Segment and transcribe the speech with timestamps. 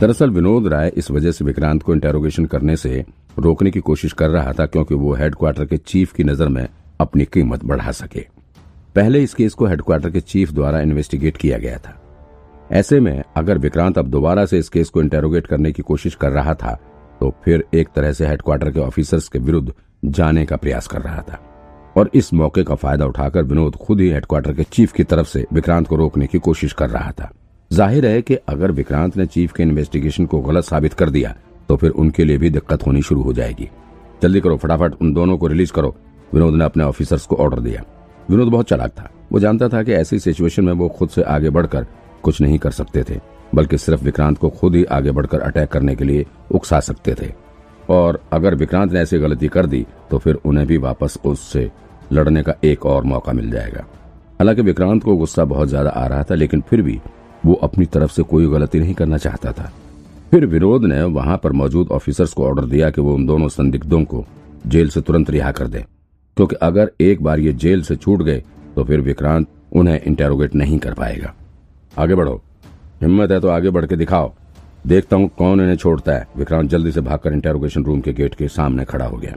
[0.00, 3.04] दरअसल विनोद राय इस वजह से विक्रांत को इंटेरोगेशन करने से
[3.38, 6.66] रोकने की कोशिश कर रहा था क्योंकि वो हेडक्वार्टर के चीफ की नज़र में
[7.00, 8.24] अपनी कीमत बढ़ा सके।
[8.96, 11.96] पहले इस केस को हेडक्वार्टर के चीफ द्वारा इन्वेस्टिगेट किया गया था।
[12.70, 16.32] ऐसे में अगर विक्रांत अब दोबारा से इस केस को इंटेरोगेट करने की कोशिश कर
[16.32, 16.74] रहा था
[17.20, 19.72] तो फिर एक तरह से हेडक्वार्टर के ऑफिसर्स के विरुद्ध
[20.04, 21.40] जाने का प्रयास कर रहा था।
[21.96, 25.46] और इस मौके का फ़ायदा उठाकर विनोद खुद ही हेडक्वार्टर के चीफ की तरफ़ से
[25.52, 27.32] विक्रांत को रोकने की कोशिश कर रहा था।
[27.76, 31.34] ज़ाहिर है कि अगर विक्रांत ने चीफ के इन्वेस्टिगेशन को गलत साबित कर दिया
[31.68, 33.68] तो फिर उनके लिए भी दिक्कत होनी शुरू हो जाएगी।
[34.22, 35.94] जल्दी करो, फटाफट उन दोनों को रिलीज़ करो।
[36.32, 37.82] विनोद ने अपने ऑफिसर्स को ऑर्डर दिया।
[38.28, 41.50] विनोद बहुत चालाक था। वो जानता था कि ऐसी सिचुएशन में वो खुद से आगे
[41.50, 41.86] बढ़कर
[42.22, 43.18] कुछ नहीं कर सकते थे,
[43.54, 47.32] बल्कि सिर्फ़ विक्रांत को खुद ही आगे बढ़कर अटैक करने के लिए उकसा सकते थे।
[47.90, 51.70] और अगर विक्रांत ने ऐसी गलती कर दी तो फिर उन्हें भी वापस उससे
[52.12, 53.84] लड़ने का एक और मौका मिल जाएगा।
[54.40, 57.00] हालाँकि विक्रांत को गुस्सा बहुत ज़्यादा आ रहा था, लेकिन फिर भी
[57.44, 59.70] वो अपनी तरफ़ से कोई गलती नहीं करना चाहता था।
[60.30, 64.02] फिर विरोध ने वहाँ पर मौजूद ऑफिसर्स को ऑर्डर दिया कि वो उन दोनों संदिग्धों
[64.04, 64.24] को
[64.66, 65.82] जेल से तुरंत रिहा कर दें,
[66.36, 68.42] क्योंकि अगर एक बार ये जेल से छूट गए
[68.76, 71.32] तो फिर विक्रांत उन्हें इंटेरोगेट नहीं कर पाएगा।
[71.94, 72.40] आगे बढ़ो।
[73.02, 74.32] हिम्मत है तो आगे बढ़ के दिखाओ।
[74.86, 78.48] देखता हूँ कौन इन्हें छोड़ता है। विक्रांत जल्दी से भागकर इंटेरोगेशन रूम के गेट के
[78.48, 79.36] सामने खड़ा हो गया।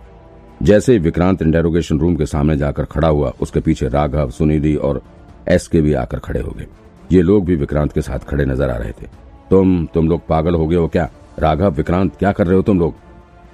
[0.62, 5.02] जैसे ही विक्रांत इंटेरोगेशन रूम के सामने जाकर खड़ा हुआ, उसके पीछे राघव, सुनिधि और
[5.48, 6.68] एस के भी आकर खड़े हो गए।
[7.10, 9.08] ये लोग भी विक्रांत के साथ खड़े नज़र आ रहे थे।
[9.50, 11.10] तुम तुम लोग पागल हो गए हो क्या?
[11.40, 12.94] राघव, विक्रांत, क्या कर रहे हो तुम लोग?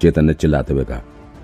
[0.01, 0.97] चेतन ने चिल्लाते हुए कहा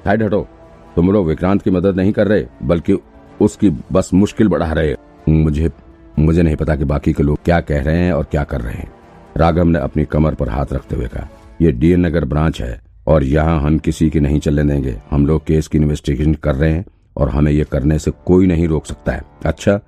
[0.05, 0.47] साइड हटो,
[0.95, 2.97] तुम लोग विक्रांत की मदद नहीं कर रहे, बल्कि
[3.39, 4.95] उसकी बस मुश्किल बढ़ा रहे
[5.27, 5.71] मुझे
[6.19, 8.73] मुझे नहीं पता कि बाकी के लोग क्या कह रहे हैं और क्या कर रहे
[8.73, 8.91] हैं।
[9.37, 11.27] राघव ने अपनी कमर पर हाथ रखते हुए कहा,
[11.61, 15.45] ये डीएन नगर ब्रांच है और यहाँ हम किसी की नहीं चलने देंगे। हम लोग
[15.45, 16.85] केस की इन्वेस्टिगेशन कर रहे हैं
[17.17, 19.79] और हमें ये करने से कोई नहीं रोक सकता है। अच्छा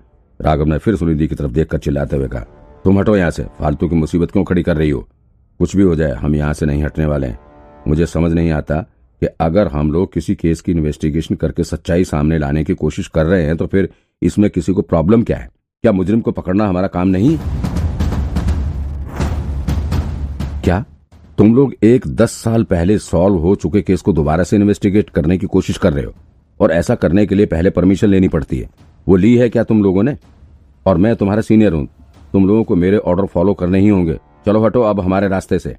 [0.43, 2.41] राघव ने फिर सुनिधि की तरफ़ देखकर चिल्लाते हुए कहा,
[2.83, 5.07] तुम हटो यहाँ से। फालतू की मुसीबत क्यों खड़ी कर रही हो?
[5.59, 7.39] कुछ भी हो जाए, हम यहाँ से नहीं हटने वाले हैं।
[7.87, 8.79] मुझे समझ नहीं आता
[9.21, 13.25] कि अगर हम लोग किसी केस की इन्वेस्टिगेशन करके सच्चाई सामने लाने की कोशिश कर
[13.25, 13.89] रहे हैं तो फिर
[14.21, 15.49] इसमें किसी को प्रॉब्लम क्या है?
[15.83, 17.37] क्या मुजरिम को पकड़ना हमारा काम नहीं?
[20.63, 20.83] क्या?
[21.37, 25.37] तुम लोग एक दस साल पहले सॉल्व हो चुके केस को दोबारा से इन्वेस्टिगेट करने
[25.37, 26.13] की कोशिश कर रहे हो?
[26.59, 28.69] और ऐसा करने के लिए पहले परमिशन लेनी पड़ती है?
[29.07, 30.17] वो ली है क्या तुम लोगों ने?
[30.85, 31.87] और मैं तुम्हारा सीनियर हूँ।
[32.33, 35.75] तुम लोगों को मेरे ऑर्डर फॉलो करने ही होंगे। चलो हटो अब हमारे रास्ते से।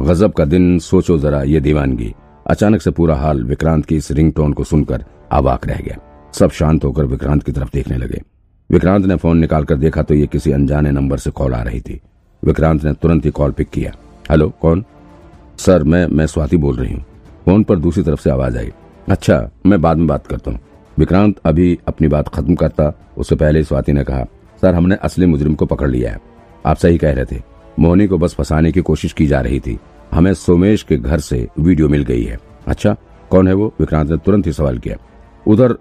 [0.00, 2.14] गजब का दिन, सोचो जरा ये दीवानगी।
[2.46, 5.98] अचानक से पूरा हाल विक्रांत की इस रिंगटोन को सुनकर अवाक रह गया।
[6.32, 8.22] सब शांत होकर विक्रांत की तरफ़ देखने लगे।
[8.70, 12.00] विक्रांत ने फ़ोन निकालकर देखा तो ये किसी अनजाने नंबर से कॉल आ रही थी।
[12.42, 13.92] विक्रांत ने तुरंत ही कॉल पिक किया।
[14.30, 14.84] हेलो कौन?
[15.58, 17.04] सर मैं मैं स्वाति बोल रही हूँ।
[17.44, 18.70] फ़ोन पर दूसरी तरफ़ से आवाज़ आई।
[19.08, 20.60] अच्छा मैं बाद में बात करता हूँ।
[21.02, 24.24] विक्रांत अभी अपनी बात खत्म करता, उससे पहले स्वाति ने कहा,
[24.62, 26.20] सर, हमने असली मुजरिम को पकड़ लिया है।
[26.66, 27.40] आप सही कह रहे थे।
[27.78, 29.78] मोहनी को बस फंसाने की कोशिश की जा रही थी।
[30.12, 32.96] हमें सोमेश के घर से वीडियो मिल गई है। अच्छा
[33.30, 33.72] कौन है वो?
[33.80, 34.96] विक्रांत ने तुरंत ही सवाल किया।
[35.46, 35.76] उधर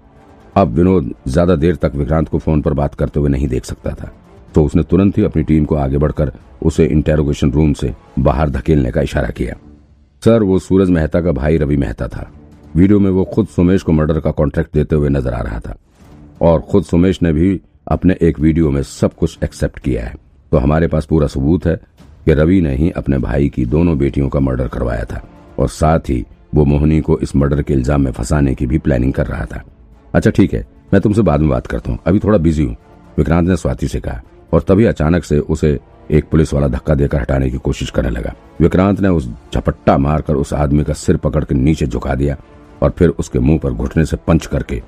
[0.55, 3.93] अब विनोद ज़्यादा देर तक विक्रांत को फ़ोन पर बात करते हुए नहीं देख सकता
[3.93, 4.11] था।
[4.55, 6.31] तो उसने तुरंत ही अपनी टीम को आगे बढ़कर
[6.63, 9.55] उसे इंटेरोगेशन रूम से बाहर धकेलने का इशारा किया।
[10.23, 12.31] सर, वो सूरज मेहता का भाई रवि मेहता था।
[12.75, 15.75] वीडियो में वो खुद सुमेश को मर्डर का कॉन्ट्रैक्ट देते हुए नज़र आ रहा था।
[16.41, 20.13] और खुद सुमेश ने भी अपने एक वीडियो में सब कुछ एक्सेप्ट किया है।
[20.51, 21.75] तो हमारे पास पूरा सबूत है
[22.25, 25.21] कि रवि ने ही अपने भाई की दोनों बेटियों का मर्डर करवाया था
[25.59, 26.23] और साथ ही
[26.55, 29.63] वो मोहनी को इस मर्डर के इल्ज़ाम में फंसाने की भी प्लानिंग कर रहा था।
[30.13, 32.75] अच्छा ठीक है, मैं तुमसे बाद में बात करता हूँ। अभी थोड़ा बिज़ी हूँ।
[33.17, 34.21] विक्रांत ने स्वाति से कहा
[34.53, 35.79] और तभी अचानक से उसे
[36.11, 40.35] एक पुलिस वाला धक्का देकर हटाने की कोशिश करने लगा। विक्रांत ने उस झपट्टा मारकर
[40.35, 42.37] उस आदमी का सिर पकड़ के नीचे झुका दिया
[42.81, 44.81] और फिर उसके मुँह पर घुटने से पंच करके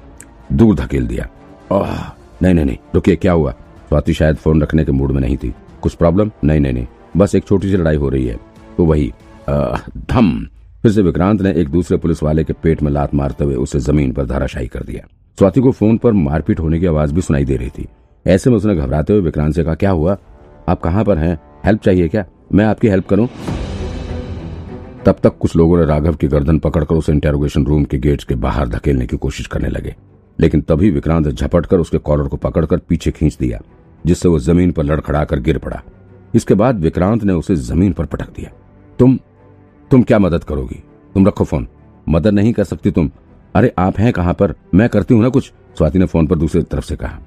[0.54, 1.28] दूर धकेल दिया।
[1.72, 1.98] ओह,
[2.42, 3.52] नहीं नहीं नहीं, रुकिए, क्या हुआ?
[3.90, 6.32] स्वाति शायद फ़ोन रखने के मूड में नहीं थी। कुछ प्रॉब्लम?
[6.44, 6.88] नहीं नहीं नहीं,
[7.18, 8.40] बस एक छोटी सी लड़ाई हो रही है।
[8.78, 9.12] तो वही
[9.50, 10.48] धम।
[10.82, 13.80] फिर से विक्रांत ने एक दूसरे पुलिस वाले के पेट में लात मारते हुए उसे
[13.80, 17.46] ज़मीन पर धाराशाही कर दिया। स्वाति को फ़ोन पर मारपीट होने की आवाज़ भी सुनाई
[17.46, 17.88] दे रही थी।
[18.26, 20.18] ऐसे में उसने घबराते हुए विक्रांत से कहा, क्या हुआ?
[20.70, 21.38] आप कहाँ पर हैं?
[21.66, 22.26] हेल्प चाहिए क्या?
[22.54, 23.28] मैं आपकी हेल्प करूँ?
[25.06, 28.36] तब तक कुछ लोगों ने राघव की गर्दन पकड़कर उसे इंटेरोगेशन रूम के गेट्स के
[28.36, 29.96] बाहर धकेलने की कोशिश करने लगे।
[30.40, 33.60] लेकिन तभी विक्रांत झपट कर उसके कॉलर को पकड़कर पीछे खींच दिया,
[34.06, 35.82] जिससे वो ज़मीन पर लड़खड़ाकर गिर पड़ा।
[36.36, 38.52] इसके बाद विक्रांत ने उसे ज़मीन पर पटक दिया।
[39.00, 39.18] तुम
[39.92, 40.84] तुम क्या मदद करोगी?
[41.16, 41.68] तुम रखो फ़ोन।
[42.08, 43.10] मदद नहीं कर सकती तुम।
[43.56, 44.54] अरे आप हैं कहाँ पर?
[44.74, 45.52] मैं करती हूँ ना कुछ?
[45.78, 47.20] स्वाति ने फ़ोन पर दूसरी तरफ़ से कहा।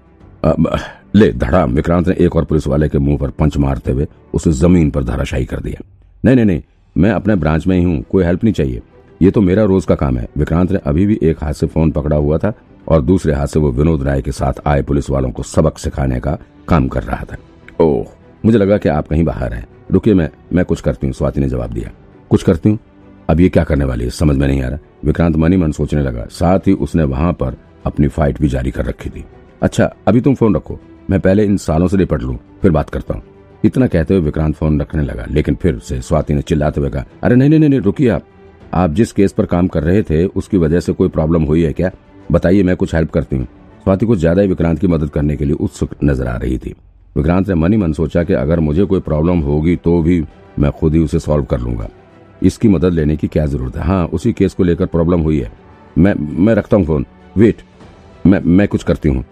[1.14, 4.52] ले, धड़ाम। विक्रांत ने एक और पुलिस वाले के मुँह पर पंच मारते हुए उसे
[4.52, 5.82] ज़मीन पर धराशाही कर दिया।
[6.24, 6.62] नहीं नहीं नहीं।
[6.96, 8.82] मैं अपने ब्रांच में ही हूँ, कोई हेल्प नहीं चाहिए।
[9.20, 11.90] ये तो मेरा रोज का काम है। विक्रांत ने अभी भी एक हाथ से फ़ोन
[11.90, 12.52] पकड़ा हुआ था
[12.88, 16.20] और दूसरे हाथ से वो विनोद राय के साथ आए पुलिस वालों को सबक सिखाने
[16.20, 16.38] का
[16.68, 17.36] काम कर रहा था।
[17.84, 18.06] ओह,
[18.44, 21.48] मुझे लगा कि आप कहीं बाहर हैं। रुकिए, मैं मैं कुछ करती हूँ, स्वाति ने
[21.48, 21.90] जवाब दिया।
[22.30, 22.78] कुछ करती हूँ?
[23.30, 24.10] अब ये क्या करने वाली है?
[24.10, 27.56] समझ में नहीं आ रहा। विक्रांत मनी मन सोचने लगा। साथ ही उसने वहाँ पर
[27.86, 29.24] अपनी फाइट भी जारी कर रखी थी।
[29.62, 30.78] अच्छा अभी तुम फ़ोन रखो।
[31.10, 33.22] मैं पहले इन सालों से निपट लूँ, फिर बात करता हूँ।
[33.66, 37.04] इतना कहते हुए विक्रांत फ़ोन रखने लगा, लेकिन फिर से स्वाति ने चिल्लाते हुए कहा,
[37.22, 38.26] अरे नहीं नहीं नहीं रुकिए आप।
[38.74, 41.72] आप जिस केस पर काम कर रहे थे, उसकी वजह से कोई प्रॉब्लम हुई है
[41.72, 41.90] क्या?
[42.32, 43.46] बताइए, मैं कुछ हेल्प करती हूँ।
[43.84, 46.74] स्वाति कुछ ज़्यादा ही विक्रांत की मदद करने के लिए उत्सुक नज़र आ रही थी।
[47.16, 50.22] विक्रांत ने मनी मन सोचा कि अगर मुझे कोई प्रॉब्लम होगी तो भी
[50.58, 51.88] मैं खुद ही उसे सॉल्व कर लूँगा।
[52.42, 53.82] इसकी मदद लेने की क्या ज़रूरत है?
[53.82, 55.52] हाँ उसी केस को लेकर प्रॉब्लम हुई है।
[55.98, 57.62] मैं मैं रखता हूँ फ़ोन। वेट,
[58.26, 59.24] मैं मैं कुछ करती हूँ।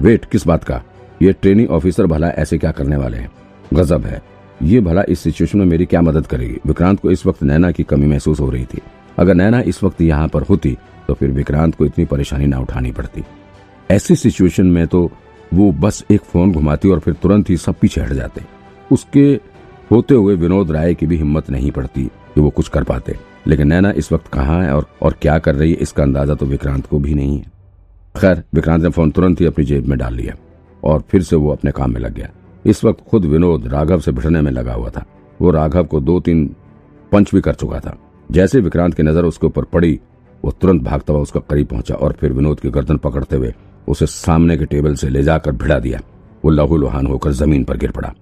[0.00, 0.82] वेट, किस बात का?
[1.22, 3.30] ये ट्रेनिंग ऑफिसर भला ऐसे क्या करने वाले हैं?
[3.74, 4.20] गजब है।
[4.60, 6.58] ये भला इस सिचुएशन में मेरी क्या मदद करेगी?
[6.66, 8.80] विक्रांत को इस वक्त नैना की कमी महसूस हो रही थी।
[9.18, 10.76] अगर नैना इस वक्त यहाँ पर होती
[11.08, 13.22] तो फिर विक्रांत को इतनी परेशानी ना उठानी पड़ती।
[13.90, 15.10] ऐसी सिचुएशन में तो
[15.54, 18.42] वो बस एक फ़ोन घुमाती और फिर तुरंत ही सब पीछे हट जाते।
[18.90, 19.24] उसके
[19.90, 23.68] होते हुए विनोद राय की भी हिम्मत नहीं पड़ती कि वो कुछ कर पाते। लेकिन
[23.68, 26.86] नैना इस वक्त कहाँ है और, और क्या कर रही है इसका अंदाज़ा तो विक्रांत
[26.86, 27.50] को भी नहीं है।
[28.14, 30.34] खैर विक्रांत ने फ़ोन तुरंत ही अपनी जेब में डाल लिया
[30.82, 32.28] और फिर से वो अपने काम में लग गया।
[32.66, 35.04] इस वक्त खुद विनोद राघव से भिड़ने में लगा हुआ था।
[35.40, 36.56] वो राघव को दो तीन
[37.12, 37.96] पंच भी कर चुका था।
[38.30, 40.00] जैसे विक्रांत की नज़र उसके ऊपर पड़ी,
[40.44, 43.54] वो तुरंत भागता हुआ उसका करीब पहुँचा और फिर विनोद की गर्दन पकड़ते हुए
[43.88, 46.00] उसे सामने के टेबल से ले जाकर भिड़ा दिया।
[46.44, 48.12] वो लहू लुहान होकर ज़मीन पर गिर पड़ा।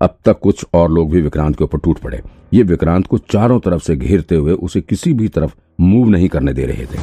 [0.00, 2.22] अब तक कुछ और लोग भी विक्रांत के ऊपर टूट पड़े।
[2.54, 6.52] ये विक्रांत को चारों तरफ़ से घेरते हुए उसे किसी भी तरफ़ मूव नहीं करने
[6.52, 6.98] दे रहे थे।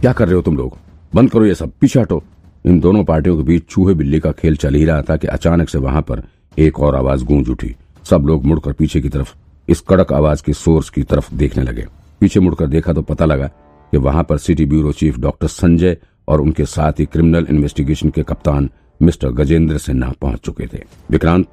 [0.00, 0.76] क्या कर रहे हो तुम लोग?
[1.14, 2.22] बंद करो ये सब। पीछे हटो।
[2.66, 5.68] इन दोनों पार्टियों के बीच चूहे बिल्ली का खेल चल ही रहा था कि अचानक
[5.68, 6.22] से वहाँ पर
[6.56, 7.74] एक और आवाज़ गूंज उठी।
[8.04, 9.32] सब लोग मुड़कर पीछे की तरफ़,
[9.68, 11.84] इस कड़क आवाज़ के सोर्स की तरफ़ देखने लगे।
[12.20, 13.46] पीछे मुड़कर देखा तो पता लगा
[13.92, 15.96] कि वहाँ पर city bureau chief doctor Sanjay
[16.28, 18.68] और उनके साथ ही क्रिमिनल इन्वेस्टिगेशन के कप्तान
[19.00, 21.46] मिस्टर गजेंद्र सिन्हा पहुँच चुके थे। विक्रांत,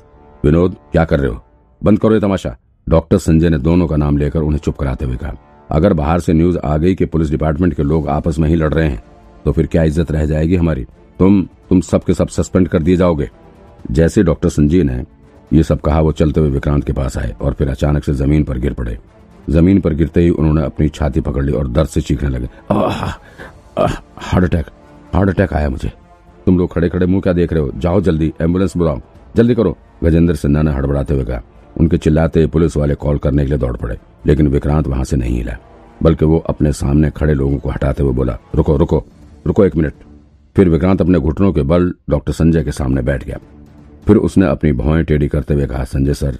[0.43, 1.41] विनोद, क्या कर रहे हो?
[1.81, 2.55] बंद करो ये तमाशा।
[2.87, 5.35] डॉक्टर संजय ने दोनों का नाम लेकर उन्हें चुप कराते हुए कहा,
[5.69, 8.73] अगर बाहर से न्यूज़ आ गई कि पुलिस डिपार्टमेंट के लोग आपस में ही लड़
[8.73, 9.01] रहे हैं
[9.45, 10.85] तो फिर क्या इज़्ज़त रह जाएगी हमारी?
[11.23, 13.29] तुम तुम सबके सब सस्पेंड कर दिए जाओगे।
[13.91, 15.03] जैसे डॉक्टर संजीव ने
[15.51, 18.43] ये सब कहा वो चलते हुए विक्रांत के पास आए और फिर अचानक से ज़मीन
[18.43, 18.97] पर गिर पड़े।
[19.49, 24.43] ज़मीन पर गिरते ही उन्होंने अपनी छाती पकड़ ली और दर्द से चीखने लगे। हार्ट
[24.43, 24.65] अटैक
[25.13, 25.91] हार्ट अटैक आया मुझे।
[26.45, 27.71] तुम लोग खड़े खड़े मुँह क्या देख रहे हो?
[27.77, 29.01] जाओ जल्दी, एंबुलेंस बुलाओ।
[29.35, 31.41] जल्दी करो, गजेंद्र सिन्हा ने हड़बड़ाते हुए कहा।
[31.75, 35.37] उनके चिल्लाते पुलिस वाले कॉल करने के लिए दौड़ पड़े, लेकिन विक्रांत वहाँ से नहीं
[35.37, 35.57] हिला,
[36.03, 39.03] बल्कि वो अपने सामने खड़े लोगों को हटाते हुए बोला, रुको रुको
[39.47, 39.93] रुको एक मिनट।
[40.55, 43.37] फिर विक्रांत अपने घुटनों के बल डॉक्टर संजय के सामने बैठ गया।
[44.07, 46.37] फिर उसने अपनी भौएँ टेढ़ी करते हुए कहा, संजय सर,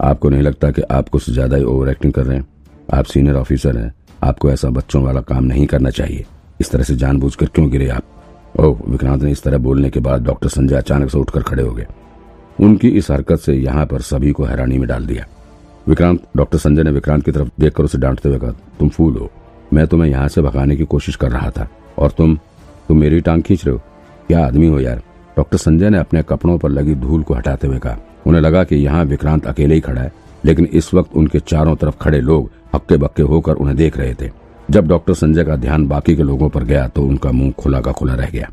[0.00, 2.46] आपको नहीं लगता कि आप कुछ ज़्यादा ही ओवर एक्टिंग कर रहे हैं?
[2.94, 3.94] आप सीनियर ऑफिसर हैं,
[4.24, 6.24] आपको ऐसा बच्चों वाला काम नहीं करना चाहिए।
[6.60, 8.02] इस तरह से जानबूझकर क्यों गिरे आप?
[8.60, 11.72] ओह, विक्रांत ने इस तरह बोलने के बाद डॉक्टर संजय अचानक से उठकर खड़े हो
[11.72, 11.86] गए।
[12.60, 15.26] उनकी इस हरकत से यहाँ पर सभी को हैरानी में डाल दिया।
[15.88, 19.30] विक्रांत, डॉक्टर संजय ने विक्रांत की तरफ़ देखकर उसे डांटते हुए कहा, तुम फूल हो।
[19.72, 21.68] मैं तुम्हें यहाँ से भगाने की कोशिश कर रहा था
[21.98, 22.38] और तुम
[22.88, 23.80] तुम मेरी टांग खींच रहे हो?
[24.28, 25.02] क्या आदमी हो यार?
[25.36, 27.96] डॉक्टर संजय ने अपने कपड़ों पर लगी धूल को हटाते हुए कहा।
[28.26, 30.12] उन्हें लगा कि यहाँ विक्रांत अकेले ही खड़ा है,
[30.44, 34.30] लेकिन इस वक्त उनके चारों तरफ़ खड़े लोग हक्के बक्के होकर उन्हें देख रहे थे।
[34.70, 37.92] जब डॉक्टर संजय का ध्यान बाकी के लोगों पर गया तो उनका मुँह खुला का
[37.92, 38.50] खुला रह गया।